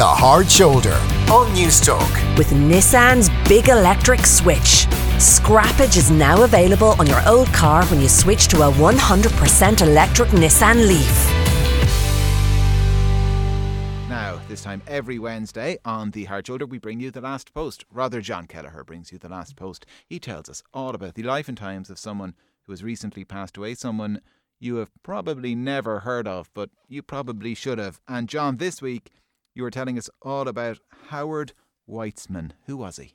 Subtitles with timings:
[0.00, 0.94] The Hard Shoulder
[1.30, 2.38] on Newstalk.
[2.38, 4.86] With Nissan's big electric switch.
[5.18, 10.30] Scrappage is now available on your old car when you switch to a 100% electric
[10.30, 11.28] Nissan Leaf.
[14.08, 17.84] Now, this time every Wednesday on The Hard Shoulder, we bring you the last post.
[17.92, 19.84] Rather, John Kelleher brings you the last post.
[20.06, 23.58] He tells us all about the life and times of someone who has recently passed
[23.58, 24.22] away, someone
[24.58, 28.00] you have probably never heard of, but you probably should have.
[28.08, 29.10] And John, this week
[29.54, 30.78] you were telling us all about
[31.08, 31.52] Howard
[31.88, 32.52] Weitzman.
[32.66, 33.14] Who was he?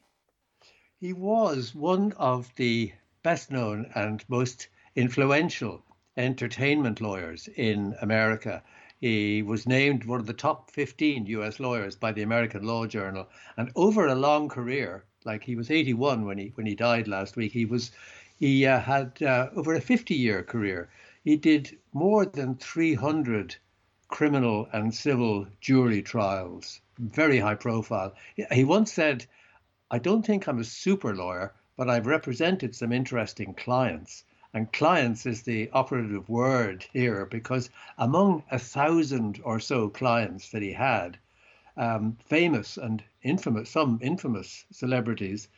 [0.99, 5.83] He was one of the best known and most influential
[6.17, 8.63] entertainment lawyers in America.
[8.99, 13.27] He was named one of the top 15 US lawyers by the American Law Journal.
[13.57, 17.35] And over a long career, like he was 81 when he when he died last
[17.35, 17.91] week, he was
[18.37, 20.89] he uh, had uh, over a 50 year career.
[21.23, 23.55] He did more than 300
[24.07, 28.13] criminal and civil jury trials, very high profile.
[28.51, 29.25] He once said,
[29.91, 34.23] I don't think I'm a super lawyer, but I've represented some interesting clients.
[34.53, 40.61] And clients is the operative word here because among a thousand or so clients that
[40.61, 41.17] he had,
[41.75, 45.49] um, famous and infamous, some infamous celebrities,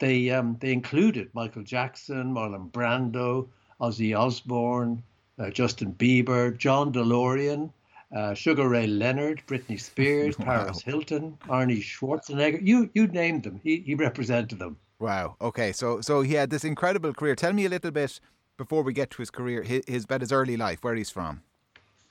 [0.00, 3.48] they um, they included Michael Jackson, Marlon Brando,
[3.80, 5.02] Ozzy Osbourne,
[5.38, 7.70] uh, Justin Bieber, John DeLorean,
[8.14, 10.44] uh, Sugar Ray Leonard, Britney Spears, wow.
[10.44, 12.60] Paris Hilton, Arnie Schwarzenegger.
[12.62, 13.60] You you named them.
[13.62, 14.76] He he represented them.
[14.98, 15.36] Wow.
[15.40, 15.72] Okay.
[15.72, 17.34] So so he had this incredible career.
[17.34, 18.20] Tell me a little bit
[18.56, 21.42] before we get to his career, his, his about his early life, where he's from.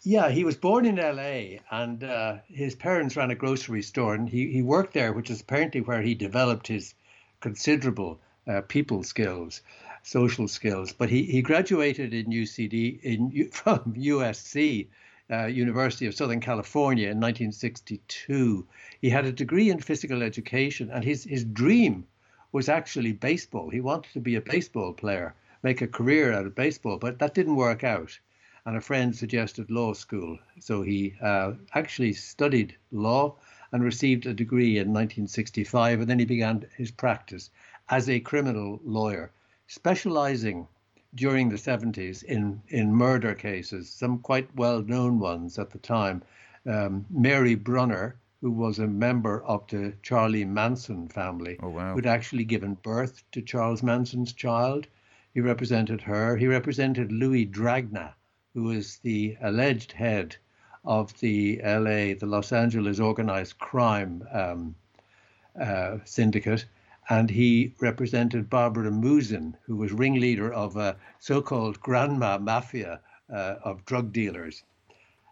[0.03, 1.61] Yeah, he was born in L.A.
[1.69, 5.41] and uh, his parents ran a grocery store, and he he worked there, which is
[5.41, 6.95] apparently where he developed his
[7.39, 9.61] considerable uh, people skills,
[10.01, 10.91] social skills.
[10.91, 14.87] But he he graduated in UCD in from USC
[15.31, 18.67] uh, University of Southern California in 1962.
[19.01, 22.05] He had a degree in physical education, and his, his dream
[22.51, 23.69] was actually baseball.
[23.69, 27.33] He wanted to be a baseball player, make a career out of baseball, but that
[27.33, 28.19] didn't work out.
[28.65, 30.37] And a friend suggested law school.
[30.59, 33.37] So he uh, actually studied law
[33.71, 37.49] and received a degree in 1965, and then he began his practice
[37.89, 39.31] as a criminal lawyer,
[39.67, 40.67] specializing
[41.15, 46.23] during the 70s in, in murder cases, some quite well known ones at the time.
[46.65, 51.93] Um, Mary Brunner, who was a member of the Charlie Manson family, oh, wow.
[51.93, 54.87] who'd actually given birth to Charles Manson's child.
[55.33, 56.37] He represented her.
[56.37, 58.13] He represented Louis Dragna,
[58.53, 60.35] who was the alleged head
[60.83, 64.75] of the LA, the Los Angeles organized crime um,
[65.59, 66.65] uh, syndicate
[67.09, 73.01] and he represented Barbara Musin, who was ringleader of a so-called grandma mafia
[73.31, 74.63] uh, of drug dealers.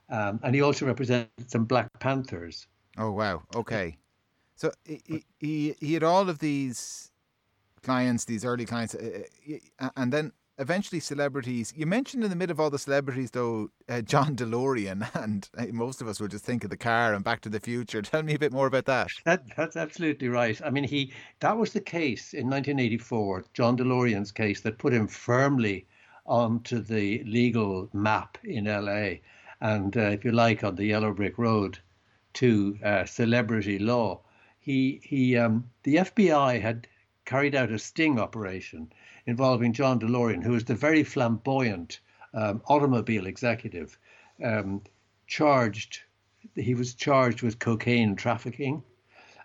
[0.10, 2.68] Um, and he also represented some Black Panthers.
[2.98, 3.44] Oh wow!
[3.56, 3.98] Okay,
[4.56, 7.12] so he he, he had all of these
[7.84, 9.22] clients, these early clients, uh,
[9.80, 11.74] uh and then eventually celebrities.
[11.76, 15.66] You mentioned in the middle of all the celebrities, though, uh, John DeLorean, and uh,
[15.72, 18.02] most of us will just think of the car and Back to the Future.
[18.04, 19.08] Tell me a bit more about that.
[19.24, 19.44] that.
[19.56, 20.60] That's absolutely right.
[20.64, 25.08] I mean, he that was the case in 1984, John DeLorean's case, that put him
[25.08, 25.88] firmly
[26.26, 29.20] onto the legal map in LA,
[29.62, 31.80] and uh, if you like, on the yellow brick road
[32.34, 34.22] to uh, celebrity law.
[34.60, 36.88] He he um, the FBI had
[37.26, 38.92] carried out a sting operation
[39.30, 42.00] involving John DeLorean, who was the very flamboyant
[42.34, 43.98] um, automobile executive,
[44.44, 44.82] um,
[45.28, 46.02] charged.
[46.56, 48.82] He was charged with cocaine trafficking,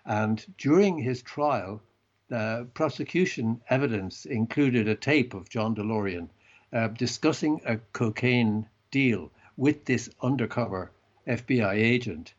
[0.03, 1.83] and during his trial,
[2.29, 6.29] the prosecution evidence included a tape of John DeLorean
[6.73, 10.91] uh, discussing a cocaine deal with this undercover
[11.27, 12.33] FBI agent.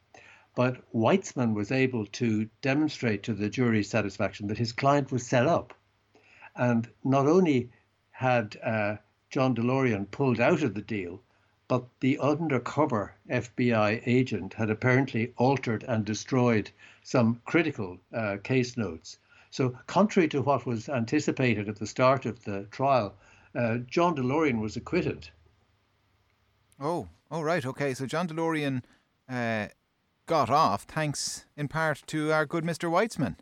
[0.56, 5.46] But Weitzman was able to demonstrate to the jury's satisfaction that his client was set
[5.46, 5.74] up
[6.56, 7.70] and not only
[8.10, 8.96] had uh,
[9.30, 11.22] John DeLorean pulled out of the deal,
[11.68, 16.70] but the undercover FBI agent had apparently altered and destroyed
[17.02, 19.18] some critical uh, case notes.
[19.50, 23.16] So, contrary to what was anticipated at the start of the trial,
[23.54, 25.28] uh, John DeLorean was acquitted.
[26.78, 27.94] Oh, oh, right, okay.
[27.94, 28.82] So John DeLorean
[29.28, 29.68] uh,
[30.26, 32.90] got off thanks in part to our good Mr.
[32.90, 33.36] Weitzman.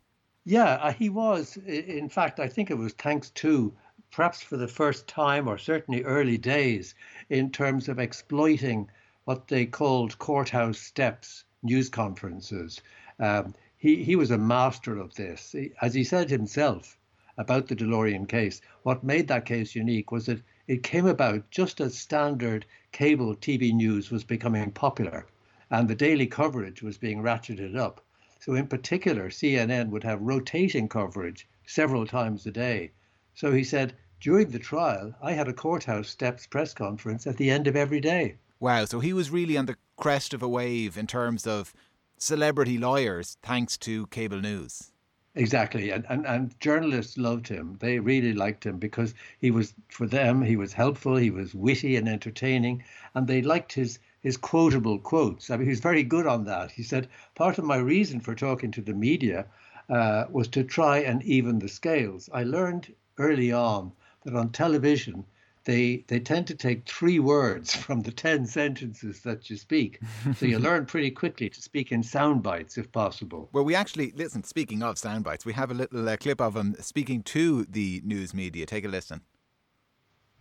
[0.46, 1.56] Yeah, uh, he was.
[1.56, 3.74] In fact, I think it was thanks to,
[4.10, 6.94] perhaps for the first time, or certainly early days,
[7.30, 8.90] in terms of exploiting
[9.24, 12.82] what they called courthouse steps news conferences.
[13.18, 15.54] Um, he, he was a master of this.
[15.80, 16.98] As he said himself
[17.38, 21.80] about the DeLorean case, what made that case unique was that it came about just
[21.80, 25.26] as standard cable TV news was becoming popular
[25.70, 28.04] and the daily coverage was being ratcheted up.
[28.44, 32.90] So, in particular, CNN would have rotating coverage several times a day.
[33.32, 37.48] So he said, during the trial, I had a courthouse steps press conference at the
[37.48, 38.36] end of every day.
[38.60, 41.72] Wow, so he was really on the crest of a wave in terms of
[42.18, 44.92] celebrity lawyers thanks to cable news.
[45.34, 45.88] Exactly.
[45.88, 47.78] And, and, and journalists loved him.
[47.80, 51.96] They really liked him because he was, for them, he was helpful, he was witty
[51.96, 55.50] and entertaining, and they liked his, his quotable quotes.
[55.50, 56.72] I mean, he was very good on that.
[56.72, 59.46] He said, Part of my reason for talking to the media
[59.88, 62.30] uh, was to try and even the scales.
[62.32, 63.92] I learned early on
[64.24, 65.26] that on television,
[65.64, 70.00] they they tend to take three words from the 10 sentences that you speak
[70.36, 74.12] so you learn pretty quickly to speak in sound bites if possible well we actually
[74.14, 77.64] listen speaking of sound bites we have a little uh, clip of him speaking to
[77.64, 79.22] the news media take a listen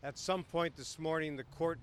[0.02, 1.80] at some point this morning the court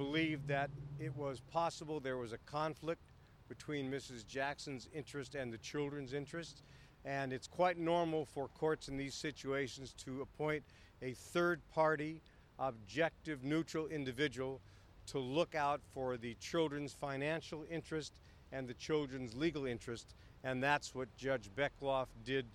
[0.00, 3.02] believed that it was possible there was a conflict
[3.50, 6.62] between mrs jackson's interest and the children's interest
[7.04, 10.62] and it's quite normal for courts in these situations to appoint
[11.02, 12.22] a third party
[12.58, 14.62] objective, neutral individual
[15.06, 18.20] to look out for the children's financial interest
[18.52, 20.14] and the children's legal interest,
[20.44, 22.46] and that's what Judge Beckloff did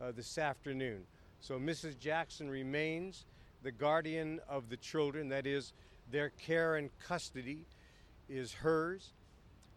[0.00, 1.02] uh, this afternoon.
[1.40, 1.98] So Mrs.
[1.98, 3.26] Jackson remains
[3.62, 5.72] the guardian of the children, that is,
[6.10, 7.66] their care and custody
[8.28, 9.12] is hers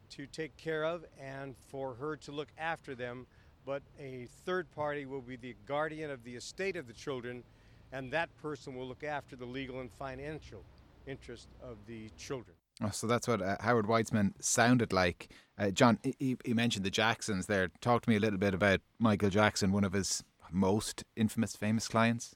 [0.09, 3.27] to take care of and for her to look after them,
[3.65, 7.43] but a third party will be the guardian of the estate of the children
[7.91, 10.63] and that person will look after the legal and financial
[11.05, 12.55] interest of the children.
[12.81, 15.29] Oh, so that's what uh, Howard Weitzman sounded like.
[15.57, 17.69] Uh, John, he, he, mentioned the Jacksons there.
[17.81, 21.87] Talk to me a little bit about Michael Jackson, one of his most infamous, famous
[21.87, 22.35] clients.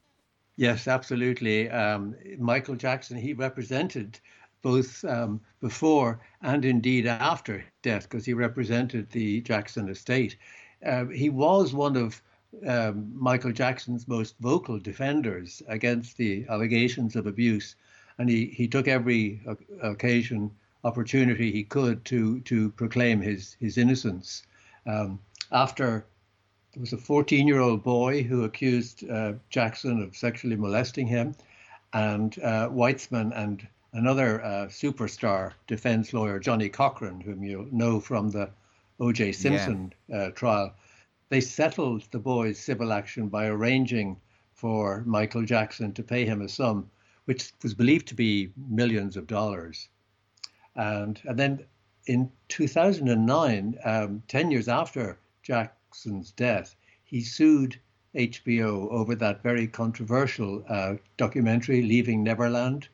[0.61, 1.71] Yes, absolutely.
[1.71, 4.19] Um, Michael Jackson, he represented
[4.61, 10.35] both um, before and indeed after death because he represented the Jackson estate.
[10.85, 12.21] Uh, he was one of
[12.67, 17.75] um, Michael Jackson's most vocal defenders against the allegations of abuse,
[18.19, 19.41] and he, he took every
[19.81, 20.51] occasion
[20.83, 24.43] opportunity he could to to proclaim his his innocence.
[24.85, 25.17] Um,
[25.51, 26.05] after
[26.73, 31.35] there was a 14 year old boy who accused uh, Jackson of sexually molesting him,
[31.93, 38.29] and uh, Weitzman and another uh, superstar defense lawyer, Johnnie Cochran, whom you know from
[38.29, 38.49] the
[38.99, 39.33] O.J.
[39.33, 40.17] Simpson yeah.
[40.17, 40.73] Uh, trial,
[41.29, 44.15] they settled the boy's civil action by arranging
[44.53, 46.89] for Michael Jackson to pay him a sum
[47.25, 49.89] which was believed to be millions of dollars.
[50.75, 51.65] And, and then
[52.07, 55.17] in 2009, um, 10 years after
[55.91, 56.73] Jackson's death,
[57.03, 57.77] he sued
[58.15, 62.87] HBO over that very controversial uh, documentary, Leaving Neverland,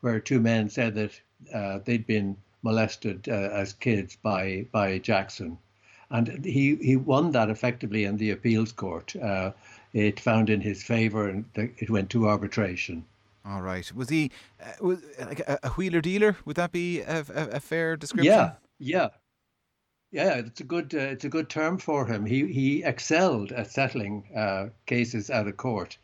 [0.00, 1.20] where two men said that
[1.54, 5.56] uh, they'd been molested uh, as kids by, by Jackson
[6.10, 9.14] and he he won that effectively in the appeals court.
[9.16, 9.52] Uh,
[9.92, 13.04] it found in his favour, and it went to arbitration.
[13.44, 13.92] All right.
[13.92, 14.30] Was he
[14.60, 16.36] uh, was like a, a, wheeler dealer?
[16.44, 18.32] Would that be a, a, a, fair description?
[18.32, 19.08] Yeah, yeah,
[20.16, 20.34] yeah.
[20.36, 22.24] It's a good uh, it's a good term for him.
[22.24, 25.98] He he excelled at settling uh, cases out of court.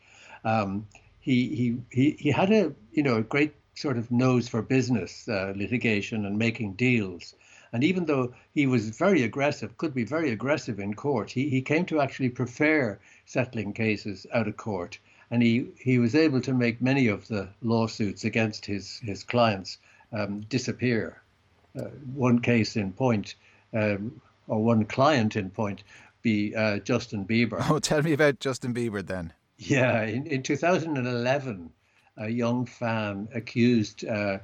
[0.45, 0.87] Um,
[1.19, 5.27] he he he he had a you know a great sort of nose for business
[5.27, 7.33] uh, litigation and making deals.
[7.73, 11.61] And even though he was very aggressive, could be very aggressive in court, he, he
[11.63, 14.99] came to actually prefer settling cases out of court.
[15.31, 19.79] And he, he was able to make many of the lawsuits against his, his clients
[20.11, 21.23] um, disappear.
[21.75, 23.33] Uh, one case in point,
[23.73, 25.83] um, or one client in point,
[26.21, 27.63] be uh, Justin Bieber.
[27.69, 29.33] Oh, tell me about Justin Bieber then.
[29.57, 31.71] Yeah, in, in 2011,
[32.17, 34.39] a young fan accused uh,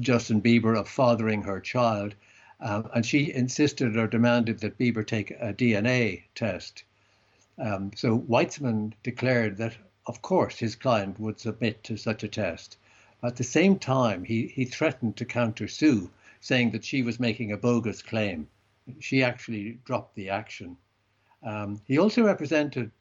[0.00, 2.14] Justin Bieber of fathering her child
[2.60, 6.84] um, and she insisted or demanded that Bieber take a DNA test.
[7.58, 12.78] Um, so Weitzman declared that, of course, his client would submit to such a test.
[13.22, 16.08] At the same time, he, he threatened to countersue,
[16.46, 18.46] saying that she was making a bogus claim.
[19.00, 20.76] She actually dropped the action.
[21.42, 22.92] Um, he also represented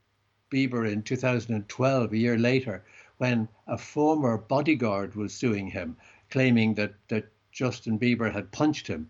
[0.52, 2.84] Bieber in 2012, a year later,
[3.18, 5.96] when a former bodyguard was suing him,
[6.32, 9.10] claiming that, that Justin Bieber had punched him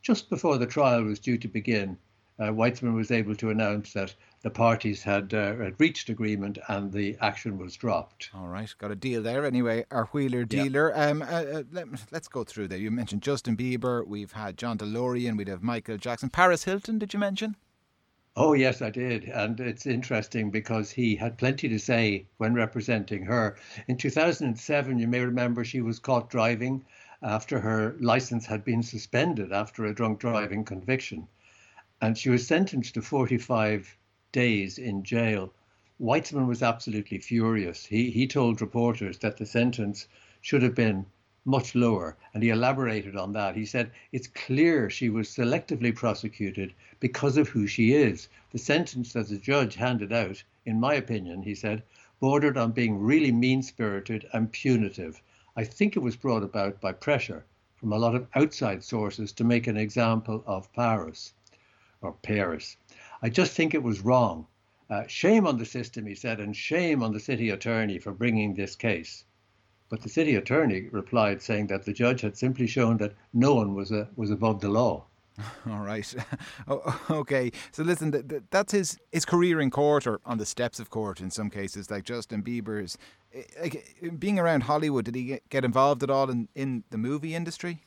[0.00, 1.98] just before the trial was due to begin,
[2.38, 6.92] uh, Weitzman was able to announce that the parties had, uh, had, reached agreement and
[6.92, 8.30] the action was dropped.
[8.34, 9.44] All right, got a deal there.
[9.44, 10.92] Anyway, our wheeler dealer.
[10.94, 11.06] Yeah.
[11.06, 12.78] Um, uh, uh let, us go through there.
[12.78, 14.06] You mentioned Justin Bieber.
[14.06, 15.36] We've had John DeLorean.
[15.36, 16.30] We'd have Michael Jackson.
[16.30, 16.98] Paris Hilton.
[16.98, 17.56] Did you mention?
[18.36, 23.24] Oh yes, I did, and it's interesting because he had plenty to say when representing
[23.24, 23.56] her.
[23.88, 26.84] In 2007, you may remember she was caught driving
[27.20, 31.26] after her license had been suspended after a drunk driving conviction.
[32.00, 33.96] And she was sentenced to 45
[34.32, 35.52] days in jail.
[36.00, 37.86] Weitzman was absolutely furious.
[37.86, 40.06] He, he told reporters that the sentence
[40.40, 41.06] should have been
[41.44, 43.56] much lower, and he elaborated on that.
[43.56, 48.28] He said, It's clear she was selectively prosecuted because of who she is.
[48.50, 51.82] The sentence that the judge handed out, in my opinion, he said,
[52.20, 55.22] bordered on being really mean spirited and punitive.
[55.56, 57.44] I think it was brought about by pressure
[57.76, 61.32] from a lot of outside sources to make an example of Paris
[62.02, 62.76] or Paris.
[63.22, 64.46] I just think it was wrong.
[64.90, 68.54] Uh, shame on the system, he said, and shame on the city attorney for bringing
[68.54, 69.24] this case.
[69.90, 73.74] But the city attorney replied, saying that the judge had simply shown that no one
[73.74, 75.04] was a, was above the law.
[75.70, 76.14] All right.
[77.10, 77.50] Okay.
[77.72, 81.30] So listen, that's his his career in court or on the steps of court in
[81.30, 82.98] some cases, like Justin Bieber's.
[83.32, 87.34] Eh, like being around Hollywood, did he get involved at all in, in the movie
[87.34, 87.84] industry?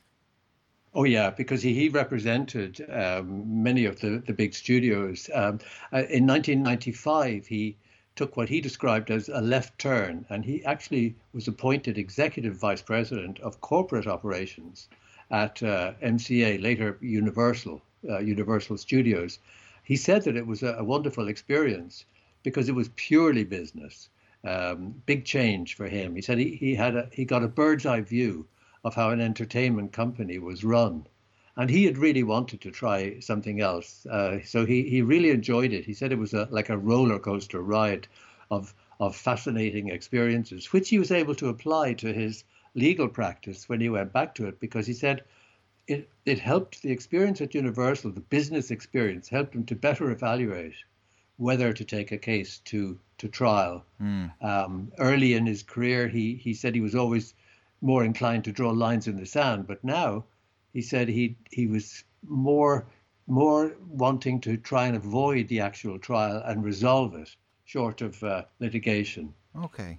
[0.93, 5.29] Oh yeah, because he, he represented um, many of the, the big studios.
[5.33, 5.59] Um,
[5.93, 7.77] uh, in 1995, he
[8.17, 12.81] took what he described as a left turn, and he actually was appointed executive vice
[12.81, 14.89] president of corporate operations
[15.31, 19.39] at uh, MCA, later Universal, uh, Universal Studios.
[19.85, 22.03] He said that it was a, a wonderful experience
[22.43, 24.09] because it was purely business.
[24.43, 26.15] Um, big change for him.
[26.15, 28.45] He said he, he had a, he got a bird's eye view
[28.83, 31.05] of how an entertainment company was run.
[31.55, 34.05] And he had really wanted to try something else.
[34.05, 35.85] Uh, so he, he really enjoyed it.
[35.85, 38.07] He said it was a, like a roller coaster ride
[38.49, 43.81] of, of fascinating experiences, which he was able to apply to his legal practice when
[43.81, 45.23] he went back to it because he said
[45.87, 50.75] it, it helped the experience at Universal, the business experience, helped him to better evaluate
[51.37, 53.83] whether to take a case to to trial.
[54.01, 54.31] Mm.
[54.41, 57.33] Um, early in his career, he he said he was always
[57.81, 59.67] more inclined to draw lines in the sand.
[59.67, 60.25] But now
[60.73, 62.85] he said he he was more
[63.27, 67.35] more wanting to try and avoid the actual trial and resolve it
[67.65, 69.33] short of uh, litigation.
[69.63, 69.97] Okay.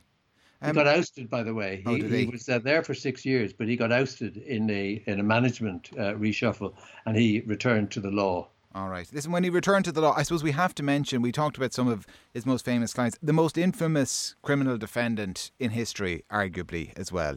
[0.60, 1.82] Um, he got ousted, by the way.
[1.86, 2.16] Oh, he, he?
[2.18, 5.22] he, was uh, there for six years, but he got ousted in a in a
[5.22, 6.74] management uh, reshuffle,
[7.06, 8.48] and he returned to the law.
[8.74, 9.06] All right.
[9.12, 11.58] Listen, when he returned to the law, I suppose we have to mention, we talked
[11.58, 16.92] about some of his most famous clients, the most infamous criminal defendant in history, arguably,
[16.96, 17.36] as well.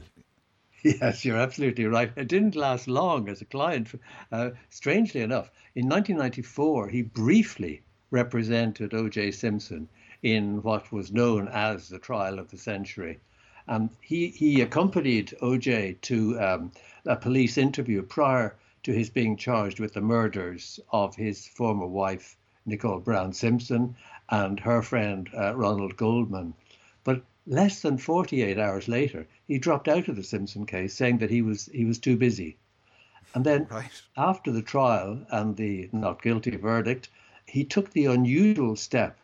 [0.86, 2.12] Yes, you're absolutely right.
[2.16, 3.90] It didn't last long as a client.
[4.32, 9.32] Uh, strangely enough, in 1994, he briefly represented O.J.
[9.32, 9.90] Simpson
[10.22, 13.18] in what was known as the trial of the century.
[13.66, 15.98] And he, he accompanied O.J.
[16.04, 16.72] to um,
[17.08, 22.38] a police interview prior to his being charged with the murders of his former wife,
[22.68, 23.96] Nicole Brown Simpson,
[24.30, 26.54] and her friend, uh, Ronald Goldman.
[27.04, 31.30] But Less than 48 hours later, he dropped out of the Simpson case, saying that
[31.30, 32.58] he was he was too busy.
[33.36, 34.02] And then, right.
[34.18, 37.10] after the trial and the not guilty verdict,
[37.46, 39.20] he took the unusual step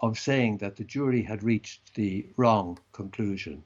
[0.00, 3.64] of saying that the jury had reached the wrong conclusion.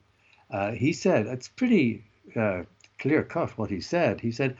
[0.48, 2.04] Uh, he said, it's pretty
[2.34, 2.62] uh,
[2.98, 4.20] clear cut what he said.
[4.20, 4.56] He said,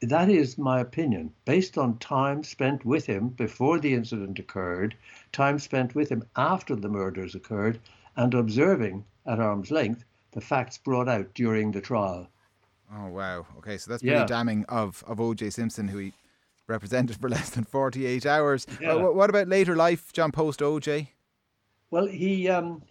[0.00, 4.96] that is my opinion, based on time spent with him before the incident occurred,
[5.30, 7.78] time spent with him after the murders occurred,
[8.16, 12.28] and observing at arm's length the facts brought out during the trial.
[12.94, 13.46] Oh wow!
[13.58, 14.26] Okay, so that's pretty yeah.
[14.26, 15.50] damning of of O.J.
[15.50, 16.12] Simpson, who he
[16.66, 18.66] represented for less than forty eight hours.
[18.80, 18.94] Yeah.
[18.94, 21.10] Uh, what about later life, John Post O.J.?
[21.90, 22.82] Well, he, um,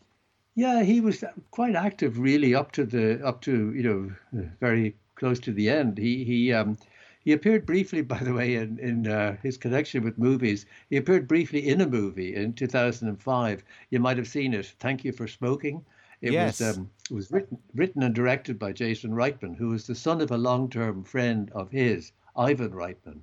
[0.56, 5.40] yeah, he was quite active, really, up to the up to you know very close
[5.42, 5.98] to the end.
[5.98, 6.78] He he um,
[7.24, 10.66] he appeared briefly, by the way, in, in uh, his connection with movies.
[10.90, 13.64] He appeared briefly in a movie in 2005.
[13.92, 14.74] You might have seen it.
[14.80, 15.86] Thank you for smoking.
[16.22, 16.60] It yes.
[16.60, 20.22] was um, it was written written and directed by Jason Reitman, who was the son
[20.22, 23.22] of a long-term friend of his, Ivan Reitman,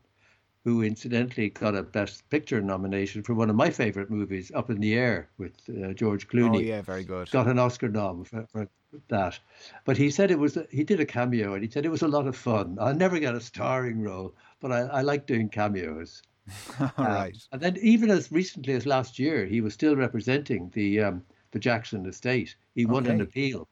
[0.65, 4.81] who incidentally got a Best Picture nomination for one of my favorite movies, Up in
[4.81, 6.57] the Air, with uh, George Clooney.
[6.57, 7.31] Oh yeah, very good.
[7.31, 8.69] Got an Oscar nom for, for
[9.09, 9.38] that.
[9.85, 12.09] But he said it was he did a cameo and he said it was a
[12.09, 12.77] lot of fun.
[12.81, 16.23] I'll never get a starring role, but I, I like doing cameos.
[16.81, 17.37] All um, right.
[17.53, 21.23] And then even as recently as last year, he was still representing the um,
[21.53, 22.55] the Jackson estate.
[22.75, 23.15] He won okay.
[23.15, 23.69] an appeal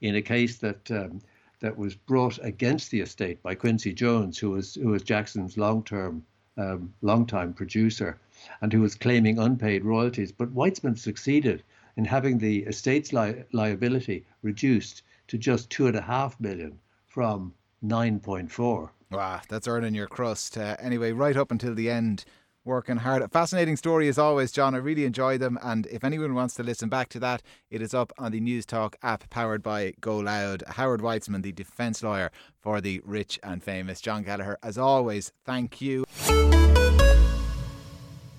[0.00, 1.20] in a case that um,
[1.60, 5.82] that was brought against the estate by Quincy Jones, who was who was Jackson's long
[5.82, 6.24] term
[6.56, 8.18] um, long time producer,
[8.60, 10.32] and who was claiming unpaid royalties.
[10.32, 11.62] But Weitzman succeeded
[11.96, 17.52] in having the estate's li- liability reduced to just two and a half million from
[17.84, 18.90] 9.4.
[19.10, 20.56] Wow, that's earning your crust.
[20.58, 22.24] Uh, anyway, right up until the end,
[22.68, 23.22] working hard.
[23.22, 24.74] A fascinating story as always, John.
[24.74, 25.58] I really enjoy them.
[25.62, 28.94] And if anyone wants to listen back to that, it is up on the Newstalk
[29.02, 30.66] app powered by GoLoud.
[30.68, 35.80] Howard Weitzman, the defence lawyer for the rich and famous John Kelleher, As always, thank
[35.80, 36.04] you.